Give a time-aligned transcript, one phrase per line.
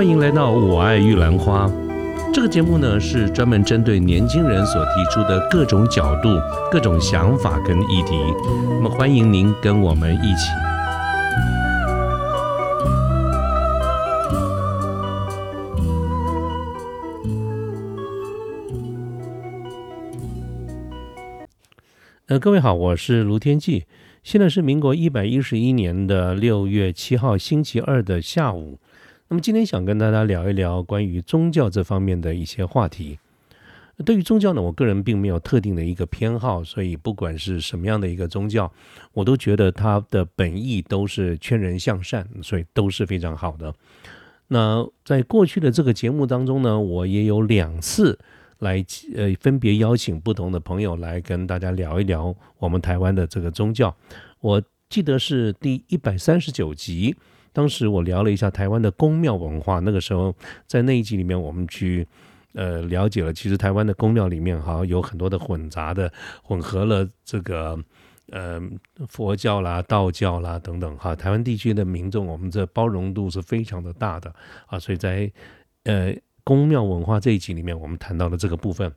[0.00, 1.66] 欢迎来到《我爱玉兰花》
[2.32, 6.30] 这个节目呢，是专门针对年轻人所提出的各种角度、
[6.72, 8.16] 各种想法跟议题。
[8.46, 10.48] 那么，欢迎您跟我们一起。
[22.28, 23.84] 呃，各位好，我是卢天记。
[24.22, 28.78] 现在是民国一百一十一年的六月七号星期二的下午。
[29.32, 33.16] 那么今天想跟大家聊一聊关于宗教这方面的一些话题。
[34.04, 38.72] 对于宗教呢，我个人并没有特定的一个偏好，所以不管是什么样的一个宗教，
[39.12, 43.72] 我都觉得它的本意都是劝人向善，所以都是非常好的。
[44.48, 48.18] 那在过去的这个节目当中呢，我也有两次。
[48.58, 53.96] 来，呃，分别邀请不同的朋友来跟大家聊一聊我们台湾的这个宗教。
[54.40, 57.14] 我记得是第一百三十九集，
[57.52, 59.80] 当时我聊了一下台湾的宫庙文化。
[59.80, 60.34] 那个时候
[60.66, 62.06] 在那一集里面，我们去
[62.54, 67.78] 呃了解了，其实台湾的宫庙里面哈有很多的混杂的，混合了这个
[68.30, 68.60] 呃
[69.08, 71.14] 佛教啦、道教啦等等哈。
[71.14, 74.34] 台湾地区的民众，我们这包容度是非常的大的
[74.66, 75.30] 啊，所以在
[75.84, 76.14] 呃。
[76.42, 78.90] 宫庙文化这一集里面，我们谈到了这个部分。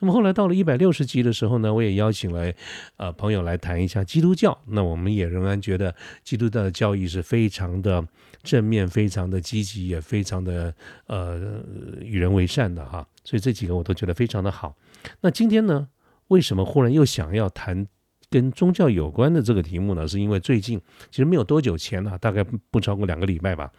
[0.00, 2.52] 那么后来到了一百六十集的时候呢，我也邀请了
[2.96, 4.58] 呃朋友来谈一下基督教。
[4.66, 8.04] 那我们也仍然觉得基督教的教义是非常的
[8.42, 10.74] 正面、非常的积极，也非常的
[11.06, 11.62] 呃
[12.02, 13.06] 与人为善的哈。
[13.24, 14.74] 所以这几个我都觉得非常的好。
[15.20, 15.88] 那今天呢，
[16.28, 17.86] 为什么忽然又想要谈
[18.30, 20.08] 跟宗教有关的这个题目呢？
[20.08, 23.70] 是因为最近其实没有多久前呢，大概不超过两个礼拜吧。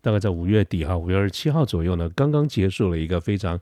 [0.00, 3.58] 大概在五月底哈，五月二十七号左右呢，刚刚结束了一个非常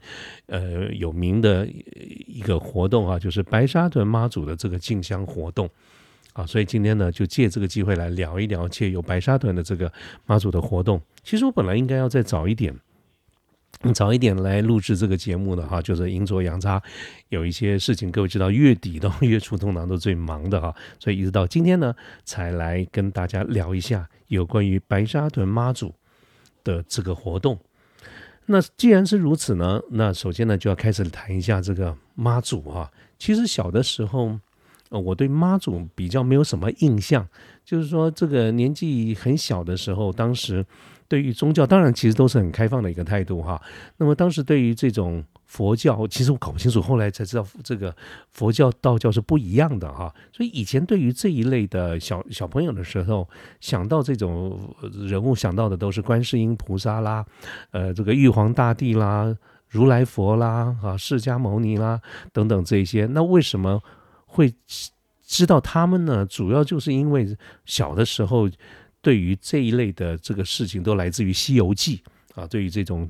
[0.47, 1.67] 呃有名的
[2.27, 5.69] 一个活动啊，就是白沙屯妈祖的这个进香活动
[6.35, 9.91] 啊，所以今天呢，就借这个机会来聊一聊，借有白沙屯的这个
[10.27, 11.01] 妈祖的活动。
[11.23, 12.79] 其实我本来应该要再早一点，
[13.95, 16.83] 早一点来录制这个节目的哈，就是阴错阳差，
[17.31, 21.95] 有一些事情，各位知道，月底到 月初通常都最忙的哈，所以一直到今天呢，
[22.25, 25.95] 才来跟大家聊一下有关于白沙屯妈祖。
[26.67, 27.57] 的这个活动，
[28.47, 32.91] 那既然是如此呢，那首先呢就要开始谈一下这个妈祖啊。
[33.19, 34.39] 其实小的时候，
[34.91, 37.27] 呃，我对妈祖比较没有什么印象，
[37.65, 40.65] 就是说这个年纪很小的时候，当时
[41.09, 43.61] 对于宗教，当然其实都是很开放的一个态度哈。
[43.97, 45.25] 那么当时对于这种。
[45.49, 47.95] 佛教其实我搞不清楚，后来才知道这个
[48.33, 50.13] 佛教、道教是不一样的哈。
[50.33, 53.27] 所以以前对于这一类的小小朋友的时候，
[53.61, 54.75] 想到这种
[55.07, 57.25] 人物，想到的都是观世音菩萨啦，
[57.71, 59.35] 呃，这个玉皇大帝啦，
[59.69, 62.01] 如来佛啦，啊，释迦牟尼啦
[62.33, 63.07] 等等这些。
[63.07, 63.81] 那为什么
[64.37, 64.55] 会
[65.25, 66.27] 知道他们呢？
[66.27, 68.49] 主要就是因为小的时候
[69.01, 72.03] 对于这一类的这个事情都来自于《西游记》
[72.41, 73.09] 啊，对于这种。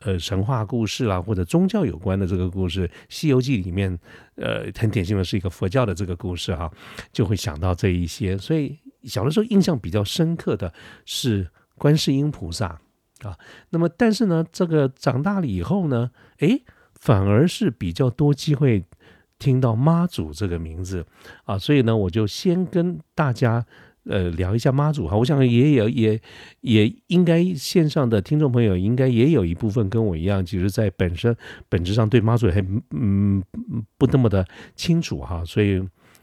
[0.00, 3.98] 呃，神话故事啦，或者宗教有关的这个故事，《西游记》里面，
[4.34, 6.70] 呃，很典型的是一个佛教的这个故事哈，
[7.10, 8.36] 就会想到这一些。
[8.36, 10.70] 所以小的时候印象比较深刻的
[11.06, 11.48] 是
[11.78, 12.78] 观世音菩萨
[13.22, 13.38] 啊。
[13.70, 16.10] 那么，但是呢，这个长大了以后呢，
[16.40, 16.62] 诶，
[17.00, 18.84] 反而是比较多机会
[19.44, 21.04] 听到妈祖这个名字
[21.44, 21.58] 啊。
[21.58, 23.64] 所以呢，我就先跟大家。
[24.06, 26.20] 呃，聊一下妈祖哈，我想也有也
[26.60, 31.34] 也应该线上的听众朋友应该也有一部分跟我一样，其实，在本身
[31.70, 33.42] 本质上对妈祖还嗯
[33.96, 34.46] 不那么的
[34.76, 35.82] 清楚哈，所以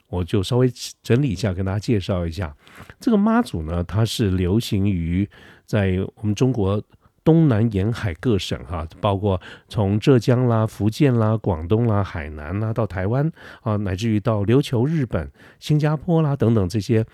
[0.09, 0.71] 我就稍微
[1.01, 2.55] 整理一下，跟大家介绍一下
[2.99, 5.27] 这个妈祖呢，它是流行于
[5.65, 6.79] 在我们中国
[7.23, 17.05] 东南沿海各省哈，包括从浙江啦、福建啦、广东啦、海南啦到台湾啊，乃至于到琉球、日本、新加坡啦等等这些。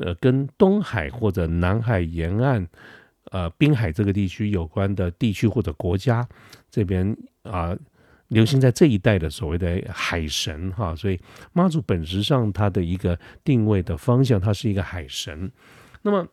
[0.00, 2.64] 呃，跟东海或者南海沿岸，
[3.32, 6.24] 呃，滨海这个地区有关的地区或者国家，
[6.70, 7.76] 这边啊，
[8.28, 11.18] 流行在这一带的所谓的海神哈，所以
[11.52, 15.50] 妈祖本质上它的一个定位的方向，它是一个海神。
[16.02, 16.24] 那么，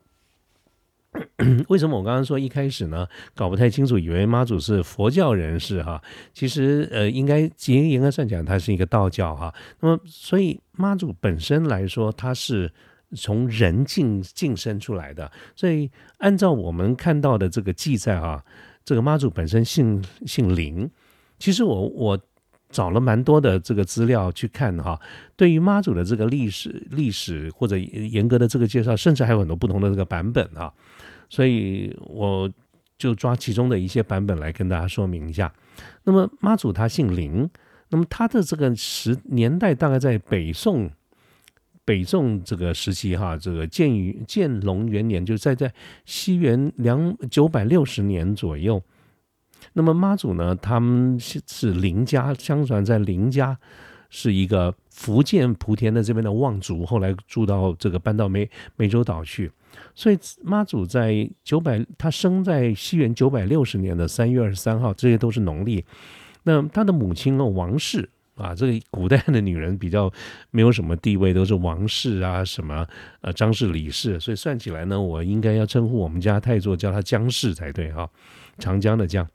[1.69, 6.01] 为什么我刚刚说一开始呢，搞不太清楚，以为妈祖是佛教人士哈？
[6.33, 9.53] 其实呃，应该严严格上讲，它是一个道教哈。
[9.79, 12.71] 那么，所以妈祖本身来说，它是。
[13.15, 18.43] 从人晋晋升出来的，所以按照我们看到的这个记载啊，
[18.83, 20.89] 这个妈祖本身姓姓林。
[21.39, 22.19] 其实我我
[22.75, 24.99] 找了蛮多的这个资料去看哈，
[25.37, 30.69] 对于妈祖的这个历史历史或者严格的这个介绍，甚至还有很多不同的这个版本啊，
[31.29, 32.51] 所以我
[32.97, 35.49] 就抓其中的一些版本来跟大家说明一下。
[36.03, 37.49] 那么妈祖他姓林，
[37.91, 40.91] 那么他的这个时年代大概在北宋。
[41.85, 45.71] 北宋这个时期哈，这个建于建隆元年，就在在
[46.03, 48.81] 西元两九百六十年左右。
[49.77, 53.57] 那么妈祖呢，他们是是林家，相传在林家
[54.09, 59.51] 是一个福建莆田的这边的望族，后来住到这个搬到湄湄洲岛去。
[59.93, 65.83] 所以妈祖在九百，他生在西元九百六十年的三月二十三号，这些都是农历。
[66.43, 70.09] 那他的母亲呢，王氏啊，这个古代的女人比较
[70.51, 72.87] 没有什么地位，都是王氏啊，什么
[73.19, 78.09] 呃张氏、李氏，所以算起来呢，我应该要称呼我们家太座叫他江氏才对哈，
[78.57, 79.27] 长江的江。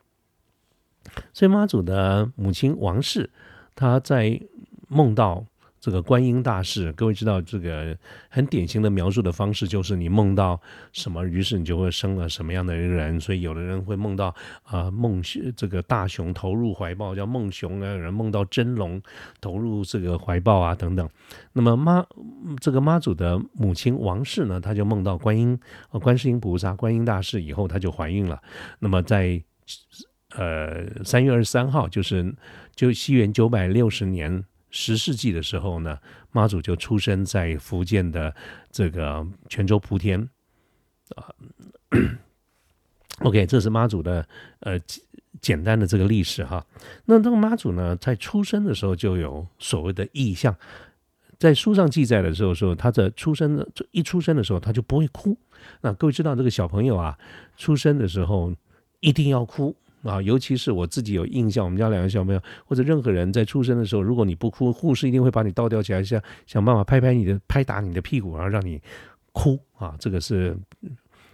[1.33, 3.31] 所以妈祖的母亲王氏，
[3.75, 4.41] 她在
[4.89, 5.45] 梦到。
[5.83, 7.97] 这个观音大士，各位知道这个
[8.29, 10.61] 很典型的描述的方式，就是你梦到
[10.93, 13.19] 什么，于是你就会生了什么样的人。
[13.19, 15.23] 所以有的人会梦到啊梦
[15.57, 19.01] 这个大熊投入怀抱，叫梦熊啊；有人梦到真龙
[19.41, 21.09] 投入这个怀抱啊等等。
[21.55, 22.05] 那么妈
[22.61, 25.59] 这个妈祖的母亲王氏呢，她就梦到观音
[25.93, 28.39] 呃观世音菩萨、观音大士以后，她就怀孕了。
[28.81, 29.43] 那么在
[30.31, 32.35] 呃三月二十三号，就是
[32.75, 34.45] 就西元九百六十年。
[34.73, 35.99] 十世纪的时候呢，
[36.31, 38.33] 妈祖就出生在福建的
[38.71, 40.21] 这个泉州莆田
[41.17, 41.27] 啊。
[43.19, 44.25] OK，这是妈祖的
[44.61, 44.79] 呃
[45.41, 46.65] 简单的这个历史哈。
[47.05, 50.55] 那这个妈祖呢，在出生的时候就有所谓的意象，
[51.37, 55.37] 在书上记载的时候说，他的出生的一出生的时候他就不会哭。
[55.81, 57.19] 那各位知道这个小朋友啊，
[57.57, 58.55] 出生的时候
[59.01, 59.75] 一定要哭。
[60.03, 68.81] 啊，尤其是我自己有印象，我们家两个小朋友或者任何人在出生的时候，如果你不哭，护士一定会把你倒吊起来，想想办法拍拍你的、拍打你的屁股，然后让你
[69.33, 69.95] 哭啊。
[69.99, 70.57] 这个是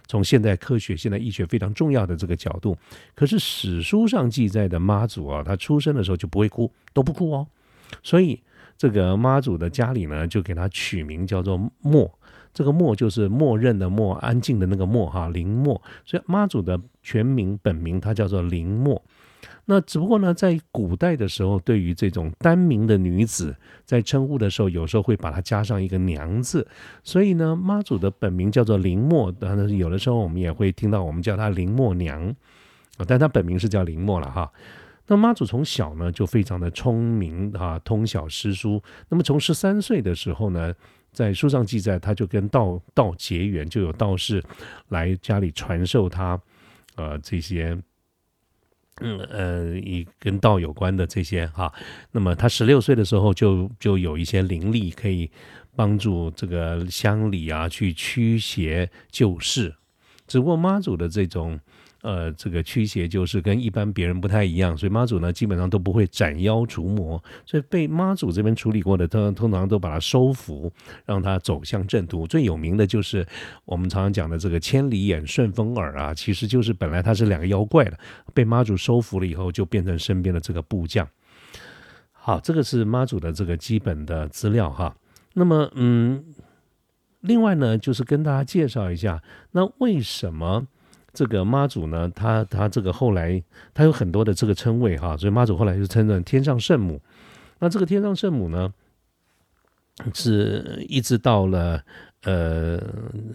[0.07, 2.77] 从现代科学、现代医学非常重要的这个角度。
[3.15, 7.47] 可是史书上记载的妈祖啊，他出生的时候就不会哭，都不哭哦。
[8.03, 8.41] 所以
[8.77, 12.11] 这个妈祖的家里呢，就给他取名叫做默。
[12.57, 15.79] 这个默就是默认的默，安静的那个默哈，林默。
[16.03, 18.99] 所以妈祖的全名本名他叫做林默。
[19.65, 23.55] 那只不过呢，在古代的时候，对于这种单名的女子，
[23.85, 26.67] 在称呼的时候，有时候会把它加上一个娘字。
[27.03, 29.31] 所以呢，妈祖的本名叫做林默。
[29.31, 32.27] 当然，有的时候我们也会听到我们叫她林默娘
[32.97, 34.51] 啊，但她本名是叫林默了哈。
[35.05, 38.81] 那妈祖从小呢就非常的聪明啊，通晓诗书。
[39.09, 40.73] 那么从十三岁的时候呢。
[41.17, 44.43] 在书上记载，他就跟道道结缘，就有道士
[44.89, 46.39] 来家里传授他，
[46.95, 47.75] 呃，这些，
[49.01, 51.73] 嗯呃，以跟道有关的这些哈。
[52.11, 55.27] 那么他十六岁的时候，就就有一些灵力可以
[55.75, 59.73] 帮助这个乡里啊去驱邪救世。
[60.27, 61.59] 只不过妈祖的这种。
[62.01, 70.71] 呃，这个驱邪就是跟一般别人不太一样，所以妈祖呢基本上都不会斩妖除魔，所以被妈祖这边处理过的，通通常都把它收服，
[71.05, 72.27] 让它走向正途。
[72.27, 73.25] 最有名的就是
[73.65, 77.97] 我们常常讲的这个千里眼、顺风耳啊，其实就是本来它是两个妖怪的，
[78.33, 81.07] 被妈祖收服了以后，就变成身边的这个部将。
[82.11, 84.95] 好，这个是妈祖的这个基本的资料哈。
[85.33, 86.23] 那么，嗯，
[87.21, 90.67] 另外呢，就是跟大家介绍一下，那为什么？
[91.17, 93.43] 这个妈祖呢，他他这个后来
[93.73, 97.01] 他有很多的这个称谓哈，所以妈祖后来就称作天上圣母。
[97.57, 98.71] 那这个天上圣母呢，
[100.13, 101.81] 是一直到了
[102.21, 102.79] 呃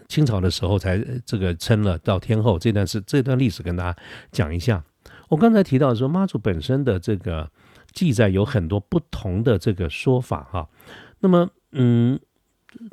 [0.07, 0.97] 清朝的时候才
[1.27, 2.57] 这个称了到天后。
[2.57, 4.85] 这段是这段历史跟大家讲一下。
[5.29, 7.51] 我刚才提到说妈祖本身的这个
[7.93, 10.69] 记载有很多不同的这个说法哈。
[11.19, 12.21] 那么嗯，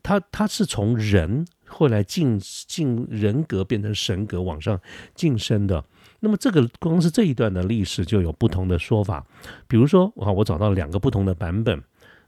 [0.01, 1.45] 他他是从人。
[1.69, 4.79] 后来进进人格变成神格往上
[5.15, 5.85] 晋升的，
[6.19, 9.25] 那么这个光是这一段的历史就有不同的说法。
[9.67, 11.81] 比如说，啊，我找到两个不同的版本。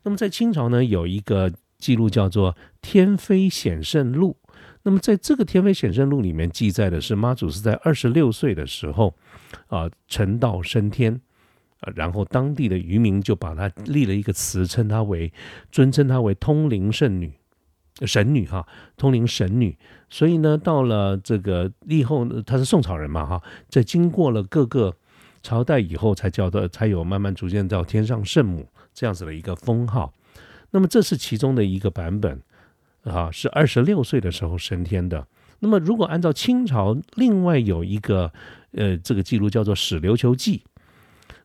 [0.04, 4.38] 那么在清朝呢，有一个记录叫做《天妃显圣录》。
[4.84, 9.14] 那么在这个《天妃显圣录》里面记载的是妈祖是在二十六岁的时候
[9.68, 11.20] 啊成道升天，
[11.82, 15.32] 啊，然后当地的渔民就把她立了一个词，称她为
[15.72, 17.34] 尊称她为通灵圣女。
[18.06, 18.66] 神女哈，
[18.98, 19.78] 通灵神女，
[20.10, 24.96] 所以呢，到了这个立后，她是宋朝人嘛哈，在经过了各个
[25.44, 30.14] 朝代以后，才叫的，才有慢慢逐渐到天上圣母这样子的一个封号。
[30.72, 32.42] 那么这是其中的一个版本
[33.04, 35.28] 啊，是二十六岁的时候升天的。
[35.60, 38.32] 那么如果按照清朝另外有一个
[38.72, 40.64] 呃这个记录叫做《史琉球记》。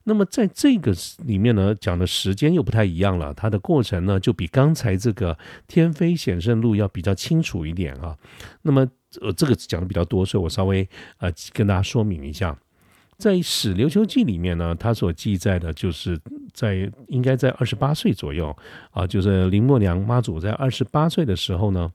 [0.08, 0.94] 那么在这个
[1.24, 5.34] 里面呢，讲的时间又不太一样了，它的过程呢就比刚才这个
[5.66, 8.16] 《天妃显圣录》要比较清楚一点啊。
[8.62, 8.86] 那么
[9.20, 12.56] 呃，这个讲的比较多，所以我稍微呃跟大家说明一下。
[13.18, 16.20] 在《史琉球记》里面呢，它所记载的就是
[16.52, 18.56] 在应该在二十八岁左右
[18.92, 21.90] 啊，就是林默娘妈祖在二十八岁的时候呢，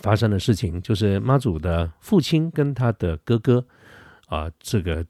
[0.00, 3.66] 发生的事情，就是妈祖的父亲跟他的哥哥
[4.26, 5.04] 啊，这个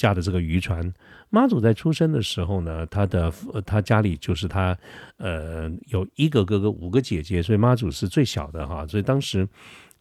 [0.00, 0.92] 驾的这个渔船。
[1.28, 3.32] 妈祖在出生的时候呢，他的
[3.66, 4.76] 他家里就是他
[5.18, 9.46] 呃有一个哥哥，五个姐姐，所以妈祖是最小的哈，所以当时。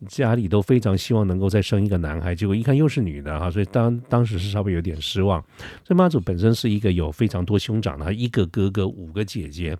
[0.08, 5.44] 家里都非常希望能够再生一个男孩，结果一看又是女的哈，所以当当时是稍微有点失望。
[5.84, 9.77] 所以妈祖本身是一个有非常多兄长的，一个哥哥五个姐姐，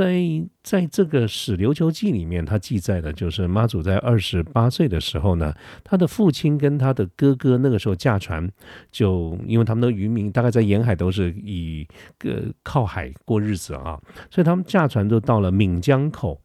[0.00, 0.18] 在
[0.62, 5.52] 在这个《史琉球记》里面，他记载的就是妈祖在二十八岁的时候呢，
[5.84, 8.50] 他的父亲跟他的哥哥那个时候驾船，
[8.90, 11.86] 就因为他们的渔民大概在沿海都是以
[12.18, 16.40] 个靠海过日子啊，所以他们驾船就到了闽江口，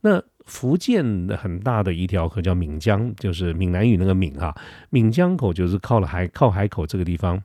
[0.00, 0.20] 那。
[0.46, 4.54] 福建的很大的一条河叫闽江，就是闽南语那个闽哈，
[4.90, 7.42] 闽江口就是靠了海靠海口这个地方，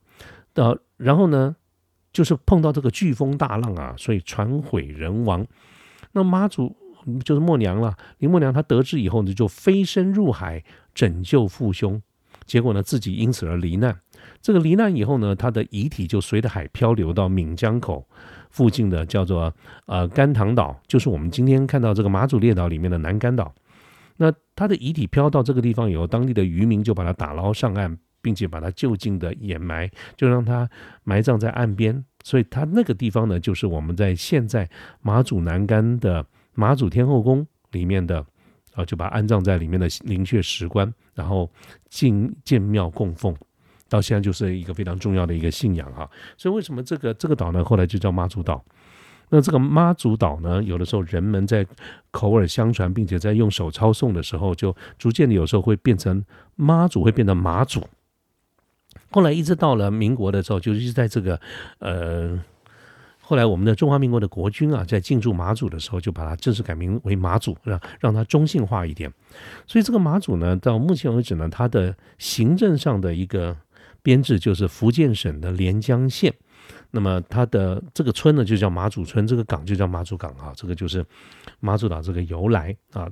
[0.54, 1.56] 到然后呢，
[2.12, 5.46] 就是碰到这个飓风大浪啊，所以船毁人亡。
[6.12, 6.76] 那妈祖
[7.24, 10.64] 就是默娘了，林默娘她得知以后呢，就飞身入海
[10.94, 12.02] 拯救父兄，
[12.46, 13.98] 结果呢自己因此而罹难。
[14.42, 18.08] 这个罹难以后呢，他的遗体就随着海漂流到闽江口。
[18.52, 19.54] 附近的叫做
[19.86, 23.56] 呃甘棠岛，就是我们今天看到这个马祖列岛里面的南干岛。
[24.18, 30.70] 那他的遗体漂到这个地方以后，当地的渔民就把他打捞上岸，并且把它就近的掩埋，就让它
[31.04, 32.04] 埋葬在岸边。
[32.24, 34.70] 所以它那个地方呢，就是我们在现在
[35.02, 38.26] 马祖南干的马祖天后宫里面的
[38.74, 41.50] 啊，就把安葬在里面的灵阙石棺，然后
[41.90, 43.36] 进建庙供奉。
[43.90, 48.64] 到现在就是一个非常重要的一个信仰哈，所以为什么这个这个岛呢，后来就叫妈祖岛？
[49.30, 51.68] 那这个妈祖岛呢，有的时候人们在
[52.12, 56.24] 口耳相传，并且在用手抄诵的时候，就逐渐的有时候会变成
[56.56, 57.82] 妈祖，会变成马祖。
[59.12, 61.40] 后来一直到了民国的时候，就是在这个
[61.80, 62.42] 呃，
[63.20, 69.14] 后来我们的中华民国的国军啊，在进驻马祖的时候，就把它正式改名为马祖，让让它中性化一点。
[69.68, 73.56] 所以这个马祖呢，到目前为止呢，它的行政上的一个。
[74.04, 76.34] 编制就是福建省的连江县，
[76.90, 81.06] 那么它的这个村呢就叫马祖村，这个港就叫马祖港啊，这个就是
[81.60, 83.08] 马祖岛这个由来啊。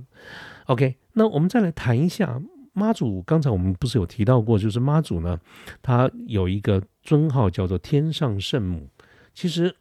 [0.66, 2.42] OK，那我们再来谈一下
[2.80, 3.22] 妈祖。
[3.24, 5.40] 刚才我们不是有提到过，就是妈祖呢，
[5.82, 8.90] 他有一个尊号叫做天上圣母。
[9.34, 9.76] 其实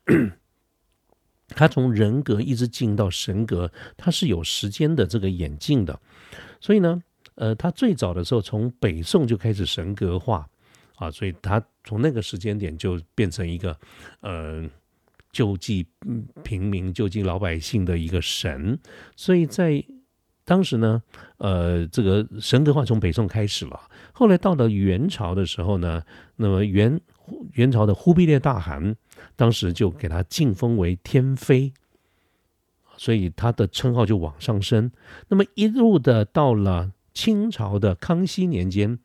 [1.55, 5.99] 他从人格一直进到神格，他是有时间的这个演进的。
[6.61, 7.03] 所以呢，
[7.37, 10.49] 呃，他最早的时候从北宋就开始神格化。
[10.97, 13.79] 啊，所以他从那个时间点就变成一个，
[14.21, 14.69] 呃，
[15.31, 15.87] 救济
[16.43, 18.77] 平民、救济老百姓的一个神。
[19.15, 19.81] 所以在
[20.49, 21.03] 当时呢，
[21.37, 23.79] 呃，这个神格化从北宋开始了。
[24.13, 26.03] 后来到了元朝的时候呢，
[26.37, 26.99] 那么元
[27.53, 28.97] 元朝的忽必烈大汗
[29.37, 31.75] 当时就给他晋封为天妃，
[32.97, 34.91] 所以他的称号就往上升。
[35.29, 38.99] 那么一路的到了清朝的康熙年间。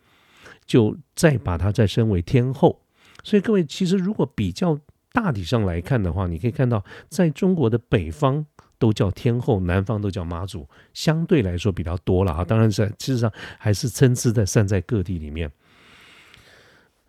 [0.66, 2.80] 就再把他再升为天后，
[3.22, 4.80] 所以各位其实如果比较
[5.12, 8.46] 大体上来看的话，你可以看到，在中国的北方
[8.84, 12.44] 都叫天后，南方都叫妈祖，相对来说比较多了啊。
[12.44, 15.50] 当然，是事实上还是参差在散在各地里面。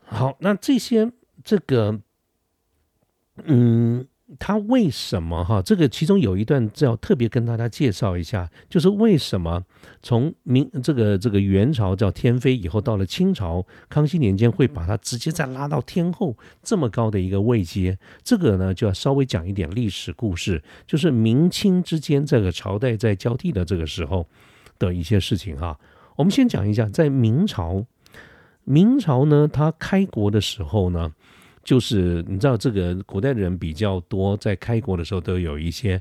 [0.04, 1.10] 好，那这些
[1.42, 1.98] 这个，
[3.42, 4.06] 嗯。
[4.38, 5.60] 他为什么哈？
[5.60, 9.62] 这个其中有一段要特别跟大家介绍一下，就是为什么
[10.02, 17.98] 从明这个这个元朝叫天妃以后，到了清朝康熙年间会把它直接再拉到天后这么高的一个位阶。
[18.22, 24.26] 这个呢就要稍微讲一点历史故事，就是明清之间这个朝代在交替的这个时候
[24.78, 25.78] 的一些事情哈。
[26.16, 27.84] 我们先讲一下，在明朝，
[28.64, 31.12] 明朝呢它开国的时候呢。
[31.64, 36.00] 就是你知道，这个古代的人比较多，在开国的时候都有一些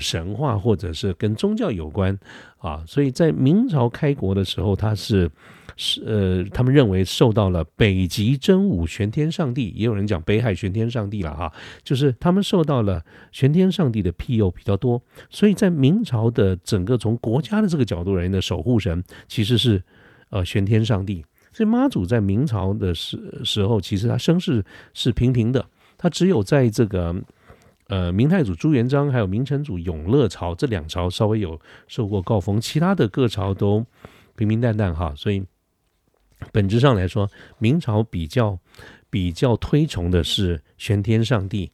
[0.00, 2.18] 神话或者是跟宗教有关
[2.58, 5.30] 啊，所以在明朝开国的时候，他是
[5.76, 19.82] 是呃，他们认为受到了北极真武玄天上帝，也有人讲北海玄天上帝了哈，就是他们受到了玄天上帝的庇佑比较多，所以在明朝的整个从国家的这个角度而言的守护神其实是
[20.30, 21.24] 呃玄天上帝。
[21.54, 25.64] 所以妈祖在明朝的时时候，其实他声势是平平的，
[25.96, 27.14] 他只有在这个
[27.86, 33.86] 呃明太祖朱元璋还有明成祖永乐朝这两朝稍微有受过告封，其他的各朝都
[34.34, 35.14] 平平淡淡哈。
[35.16, 35.42] 所以
[36.52, 38.58] 本质上来说，明朝比较
[39.08, 41.70] 比较推崇的是玄天上帝。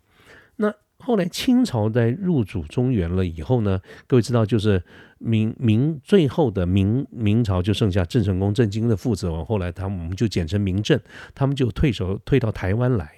[1.11, 4.81] 后来清朝在入主中原了以后呢，各位知道，就是
[5.19, 11.01] 明明最后的明明朝就剩下郑成功、郑经的父子，后来他们我们就简称明郑，
[11.35, 13.11] 他们就退守退到台湾来。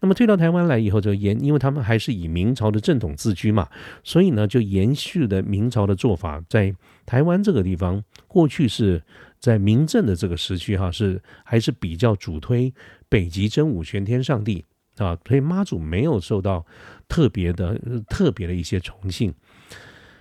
[0.00, 3.68] 那么退到台湾来以后，就延，因为他们还是以明朝的正统自居嘛，
[4.02, 6.74] 所以呢，就延续的明朝的做法，在
[7.04, 9.00] 台湾这个地方，过去是
[9.38, 12.74] 在明正的这个时区哈，是还是比较主推
[13.08, 14.64] 北极真武玄天上帝
[14.96, 16.64] 啊，所以妈祖没有受到
[17.08, 19.34] 特别的特别的一些崇信。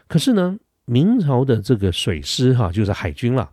[0.07, 3.51] 可是呢，明朝的这个水师哈，就是海军啦，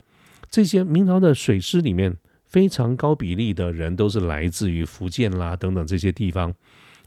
[0.51, 2.17] 这些明朝的水师里面。
[2.53, 6.53] 非常高比例的人都是来自于福建啦等等这些地方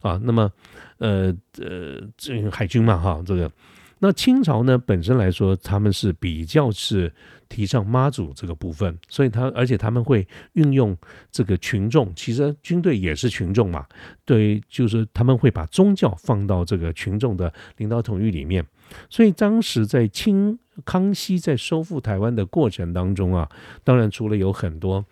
[0.02, 0.52] 啊，那么
[0.98, 3.52] 呃呃，这海军嘛哈，这个
[4.00, 7.12] 那清朝呢本身来说，他们是比较是
[7.48, 10.98] 提倡妈祖这个部分，所以他而且他们会运用
[11.32, 13.86] 这个群众，其实军队也是群众嘛，
[14.26, 18.66] 对，就是他们会把宗教放到这个群众的领导统御里面，
[19.10, 23.50] 所以当时在清康熙在收复台湾的过程当中啊，
[23.84, 25.06] 当然除了有很多。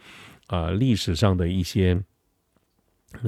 [0.47, 1.99] 啊，历史上的一些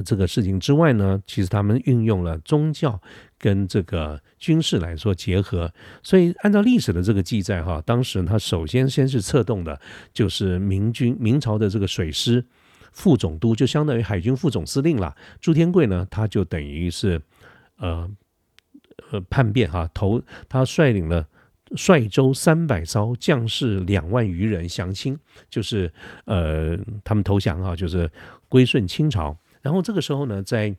[0.04, 3.00] 这个事情之外呢，其实他们运用了宗教
[3.38, 9.80] 跟这个军事来说结合，所以按照历史的这个记载哈，当时他首先先是策动的，
[10.12, 12.44] 就是明军明朝的这个水师
[12.92, 15.16] 副总督，就相当于海军副总司令了。
[15.40, 17.20] 朱天贵呢，他就等于是
[17.78, 18.10] 呃
[19.10, 21.26] 呃叛变哈，投他率领了。
[21.74, 25.18] 率州三百艘将士两万余人降清，
[25.50, 25.92] 就是
[26.24, 28.08] 呃，他们投降啊，就是
[28.48, 29.36] 归顺清朝。
[29.66, 30.72] 然后这个时候呢，在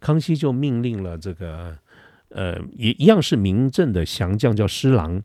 [0.00, 1.76] 康熙就命令了这个
[2.30, 5.22] 呃，也一样是明正的降将，叫施琅。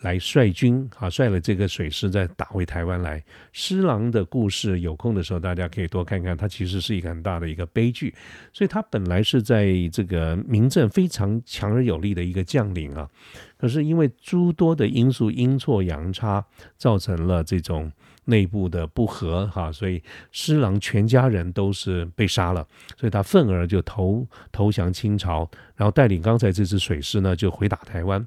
[0.00, 3.22] 来率军啊，率了这个水师再打回台湾来。
[3.52, 6.36] 施琅的故事，有空的时候大家可以多看看。
[6.36, 8.12] 他其实是一个很大的一个悲剧，
[8.52, 13.08] 所以他本来是在这个民政非常强而有力的一个将领啊，
[13.56, 16.44] 可是因为诸多的因素阴错阳差，
[16.76, 17.90] 造成了这种
[18.24, 22.66] 内部的不和哈，所以施琅全家人都是被杀了，
[22.96, 28.26] 所以他愤而就投投降清朝，然后带领刚才这支水师呢就回打台湾。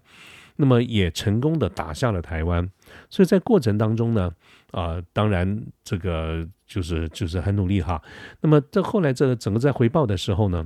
[0.58, 2.72] 那么也成功的打下了台湾，
[3.10, 4.32] 所以在过程当中呢，
[4.72, 8.02] 啊，当然这个就是就是很努力哈。
[8.40, 10.66] 那么在后来这整个在回报的时候呢，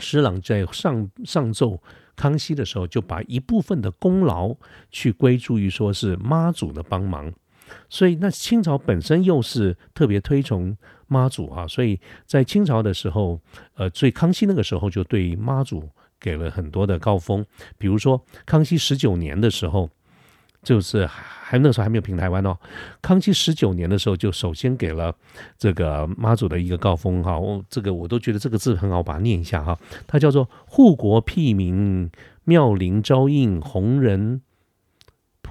[0.00, 1.80] 施琅在上上奏
[2.16, 4.56] 康熙的时候，就把一部分的功劳
[4.90, 7.32] 去归注于说是妈祖的帮忙，
[7.88, 13.40] 所以那清朝本身又是特别推崇妈祖啊，所以在清朝的时候，
[13.74, 15.88] 呃，所以康熙那个时候就对妈祖。
[16.22, 17.42] 给了很多的高峰，
[17.78, 19.88] 比如说康熙十九年的时候，
[20.62, 22.54] 就是还那时候还没有平台湾哦。
[23.00, 25.16] 康熙十九年的时候，就首先给了
[25.56, 29.78] 这个妈祖的一个高峰哈，我这个我都觉得这个字很好，把它念一下哈。
[30.06, 32.10] 它叫做护国庇民，
[32.44, 34.42] 妙龄昭应，红人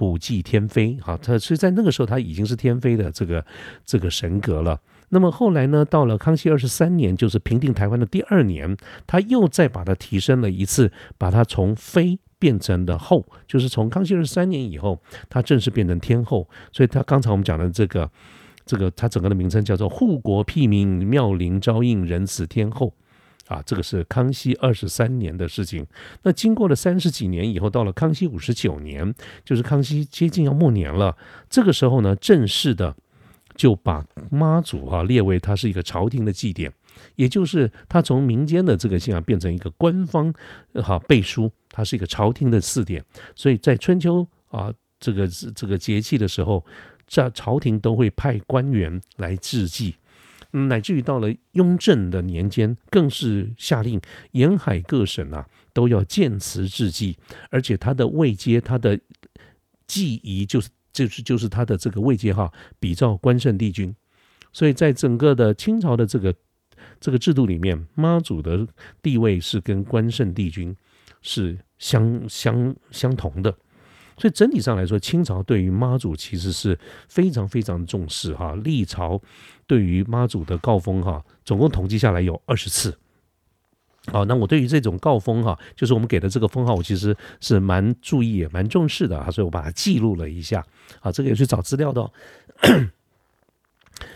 [0.00, 0.96] 普济天妃。
[1.02, 3.44] 好，他是在那个时候，他已经是天妃的这个
[3.84, 4.80] 这个神格了。
[5.10, 5.84] 那么后来呢？
[5.84, 8.74] 到了康熙二十三年，就是平定台湾的第二年，
[9.06, 16.48] 他又再把它提升了一次，把它从妃变成的后，就是从康熙二十三年以后，他正式变成天后。
[16.72, 18.10] 所以，他刚才我们讲的这个，
[18.64, 22.94] 这个他整个的名称叫做护国庇民、妙龄昭应仁慈天后
[23.50, 23.62] 啊。
[23.66, 25.86] 这个是康熙二十三年的事情。
[26.22, 31.16] 那经过了三十几年以后，到了康熙五十九年，就是康熙接近要末年了。
[31.50, 32.96] 这个时候呢，正式的。
[33.56, 36.72] 就把妈祖哈列为它是一个朝廷的祭典，
[37.16, 40.32] 也就是它从民间的这个信仰变成一个官方
[40.82, 43.04] 哈背书，它是一个朝廷的祀典。
[43.34, 46.64] 所以在春秋啊这个这个节气的时候，
[47.06, 49.94] 在朝廷都会派官员来致祭，
[50.52, 54.00] 乃至于到了雍正的年间，更是下令
[54.32, 57.16] 沿海各省啊都要建祠致祭，
[57.50, 58.98] 而且他的位阶、他的
[59.86, 60.68] 祭仪就是。
[60.92, 63.94] 就是就是他的这个位阶哈，比照关圣帝君，
[64.52, 66.34] 所以在整个的清朝的这个
[66.98, 68.66] 这个制度里面，妈祖的
[69.00, 70.76] 地位是跟关圣帝君
[71.22, 73.56] 是相相相同的，
[74.20, 76.78] 所以整体上来说，清朝对于妈祖其实是
[77.08, 78.54] 非常非常重视哈。
[78.62, 79.18] 历朝
[79.66, 82.98] 对于妈祖的告封哈，总共统计下来有二十次。
[84.12, 90.62] 好，那我对于这种告封哈，就是我们给的这个封号，我其实是蛮注意也蛮重视的啊，所以我把它记录了一下。
[91.00, 92.12] 啊，这个也去找资料的哦。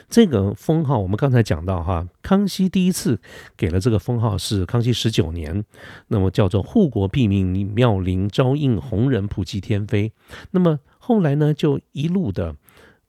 [0.08, 3.20] 这个封号我们刚才讲到哈，康熙第一次
[3.56, 5.64] 给了这个封号是康熙十九年，
[6.08, 10.12] 那么叫做护国庇民、妙龄昭应、弘仁普济天妃。
[10.50, 12.56] 那么后来呢，就一路的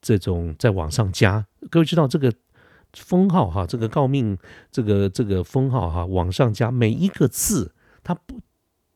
[0.01, 1.45] 这种在往上加。
[1.69, 2.33] 各位知道这个。
[2.97, 4.37] 封号哈，这个诰命
[4.71, 8.39] 这个这个封号哈，往上加每一个字，它不。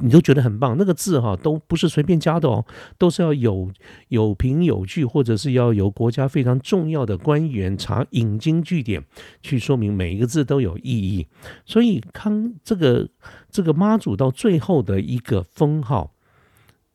[0.01, 2.65] 你都觉得很棒，那个字哈都不是随便加的哦，
[2.97, 3.69] 都是要有
[4.07, 9.03] 有凭有据，或者是要由国家非常重要的官员查引经据典
[9.41, 11.27] 去说明每一个字都有意义。
[11.65, 13.09] 所以康这个
[13.51, 16.13] 这个妈祖到最后的一个封号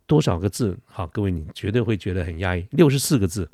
[0.06, 0.78] 多少个字？
[0.86, 3.50] 好，各位你绝对会觉得很压抑，六十四个字。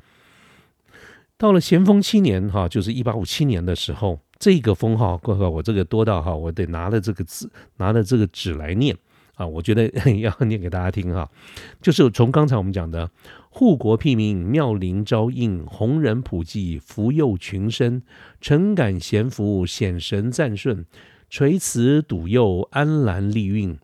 [1.36, 8.96] 到了咸丰七年哈，就是一八五七年的时候，这个封号，过后我这个多到哈，我得拿了这个字，拿了这个纸来念。
[9.40, 9.88] 啊，我觉得
[10.20, 11.30] 要念给大家听哈，
[11.80, 13.10] 就是从刚才我们讲的
[13.48, 18.02] 护国庇民、妙龄招应、弘仁普济、福佑群生、
[18.42, 20.84] 诚感贤福、显神赞顺、
[21.30, 23.78] 垂慈笃佑、安澜利运、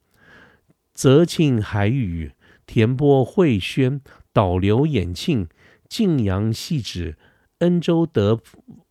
[0.93, 2.33] 泽庆海宇、
[2.67, 4.03] 田波惠宣、
[4.35, 5.49] 导流演庆、
[5.89, 7.17] 晋阳细指、
[7.61, 8.39] 恩州德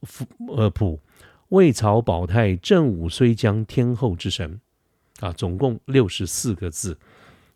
[0.01, 0.25] 福
[0.57, 0.99] 呃普、
[1.49, 4.59] 魏曹保泰、正武虽将天后之神。
[5.21, 6.97] 啊，总共六十四个字，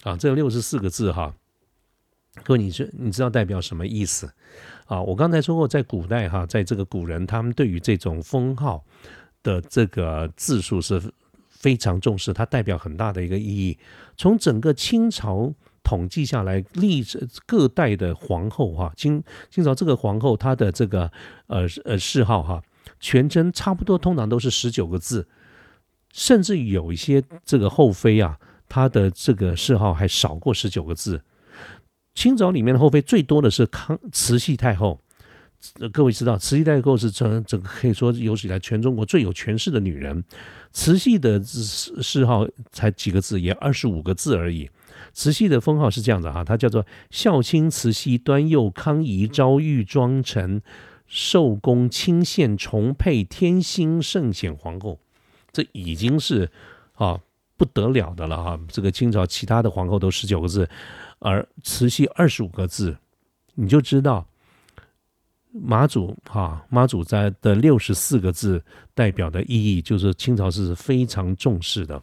[0.03, 1.33] 啊，这六十四个字哈，
[2.43, 4.31] 各位，你是你知道代表什么意思？
[4.85, 8.83] 啊，我刚才说过，在古代哈，在这个古人，他们对于这种封号
[9.43, 11.01] 的这个字数是
[11.49, 13.77] 非常重视，它代表很大的一个意义。
[14.15, 17.03] 从整个清朝统计下来，历
[17.45, 21.11] 各代的皇后哈，清清朝这个皇后她的这个
[21.47, 22.63] 呃呃谥号哈，
[23.01, 25.27] 全称差不多通常都是十九个字。
[26.13, 31.21] 甚至有一些这个后妃啊，她的这个谥号还少过十九个字。
[32.15, 34.99] 清朝里面的后妃最多的是康慈禧太后，
[35.93, 40.23] 各位知道，慈禧太后是整整个可以说有史以来全中国最有权势的女人。
[40.71, 44.69] 慈禧的谥号才几个字，也二十五个字而已。
[45.13, 50.61] 慈禧的封号是这样的哈，她叫做孝亲慈禧端佑康仪昭裕庄臣
[51.07, 54.99] 寿宫钦献重配天心圣显皇后。
[55.51, 56.49] 这已经是
[56.93, 57.19] 啊
[57.57, 58.59] 不得了的了哈！
[58.69, 60.69] 这个清朝其他的皇后都十九个字，
[61.19, 62.95] 而慈禧二十五个字，
[63.55, 64.25] 你就知道
[65.51, 72.01] 妈祖哈妈祖在的六十四个字代表的意义，就是清朝是非常重视的。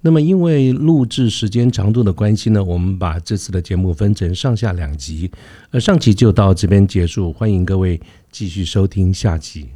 [0.00, 5.30] 那么因为录制时间长度的关系呢，我们把这次的节目分成上下两集，
[5.70, 7.98] 呃上集就到这边结束，欢迎各位
[8.30, 9.70] 继续收听下集。